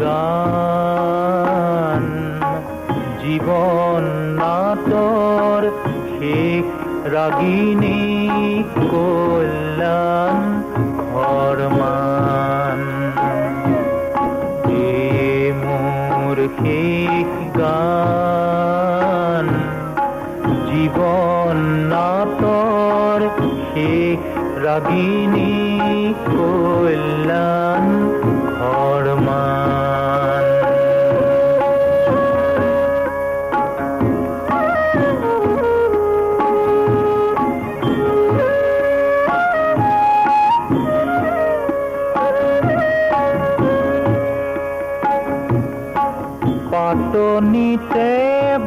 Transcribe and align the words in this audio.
গান 0.00 1.46
জীবন 3.22 4.02
নাটৰ 4.40 5.62
শেষ 6.14 6.66
ৰাগিনী 7.14 8.02
কল্যাণ 8.92 10.36
ঘৰমান 11.02 12.78
মোৰ 15.62 16.38
শেষ 16.58 17.30
গান। 17.56 19.46
জীবন 20.70 21.56
নাটৰ 21.92 23.20
শেষ 23.72 24.20
ৰাগিনী 24.64 25.54
কল্যাণ 26.26 27.95
পাতনিতে 46.96 48.10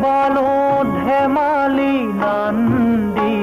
বালো 0.01 0.51
ধেমালি 0.97 1.95
নান্দি, 2.21 3.37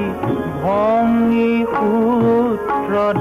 ভঙ্গি 0.61 1.55
সূত্ৰধাৰ 1.73 3.17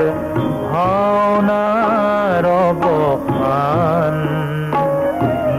ভাওনাৰ 0.69 2.47
অৱসান 2.53 4.15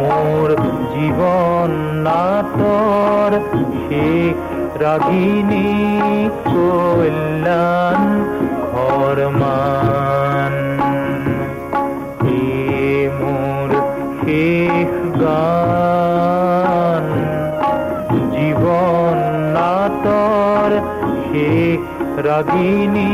মোৰ 0.00 0.48
জীৱন 0.94 1.70
নাটৰ 2.08 3.30
শেষ 3.82 4.36
ৰাগিনী 4.84 5.69
কল্যাণ 6.48 8.00
ঘৰমান 8.72 9.83
শেষ 22.14 22.25
ৰাগিনী 22.26 23.10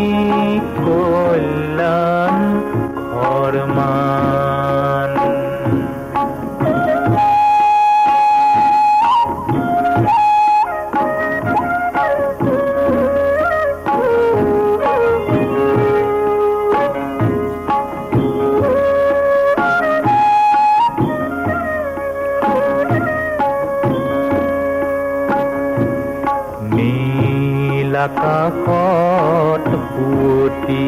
নীল 27.90 27.98
আকাশত 28.06 29.66
পুতি 29.92 30.84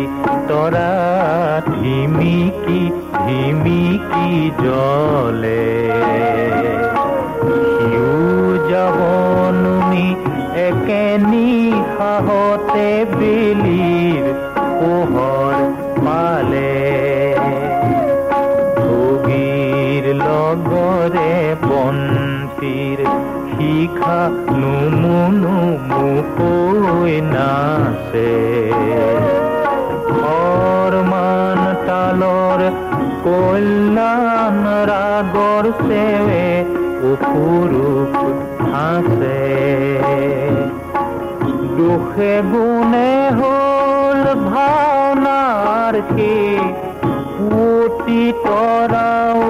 তৰা 0.49 0.91
ধিমিকি 1.69 2.83
ধিমিকি 3.23 4.31
জলে। 4.61 5.65
যাবনুনি 7.91 8.09
যাব 8.71 8.99
নুনি 9.61 10.07
একে 10.69 11.05
নিশাহতে 11.31 12.89
বেলিৰ 13.19 14.25
পোহৰ 14.79 15.32
লগৰে 21.13 21.55
বন্তিৰ 21.63 23.01
শিখা 23.53 24.21
নুমুনু 24.61 25.57
মুকৈ 25.89 27.15
নাচে। 27.33 28.33
ঘৰমান 30.13 31.61
তালৰ 31.87 32.61
কল্যাণ 33.25 34.57
ৰাগৰ 34.91 35.65
চেৱে 35.83 36.47
অপুৰুপ 37.11 38.13
হাঁচে 38.73 39.43
দুখে 41.77 42.35
গুণে 42.51 43.13
হ'ল 43.39 44.25
ভাওনাৰ 44.49 45.95
সেই 46.13 46.57
পুতি 47.37 48.23
তৰাও 48.45 49.42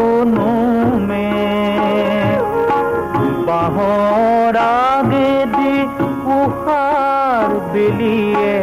বেলিয়ে 7.83 8.55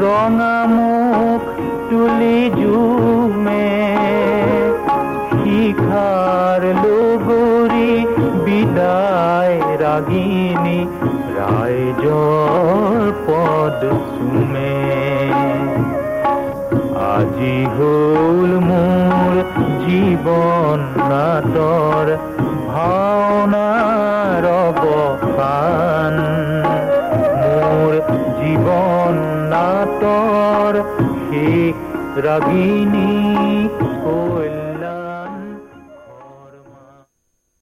ৰঙা 0.00 0.56
মুখ 0.72 1.40
তুলি 1.88 2.40
জুমে 2.58 3.70
শিখাৰ 5.32 6.66
লগৰী 6.76 7.90
বিদায় 8.44 9.56
ৰাগিনী 9.82 10.78
ৰাইজৰ 11.38 13.10
পদ 13.26 13.80
চুমে 14.12 14.76
আজি 17.10 17.58
হ'ল 17.74 18.50
মোৰ 18.68 19.32
জীৱন 19.82 20.78
নাটৰ 21.10 22.16
ভাওনাৰ 22.70 23.79
জীৱন 28.50 29.16
নাটর 29.50 30.74
সে 31.24 31.46
ৰাগিনী 32.16 33.10